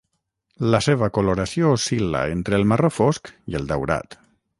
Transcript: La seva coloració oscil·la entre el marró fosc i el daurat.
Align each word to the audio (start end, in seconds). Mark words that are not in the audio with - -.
La 0.75 0.79
seva 0.85 1.09
coloració 1.17 1.69
oscil·la 1.79 2.23
entre 2.37 2.59
el 2.61 2.67
marró 2.73 2.91
fosc 2.97 3.31
i 3.53 3.59
el 3.61 3.69
daurat. 3.75 4.19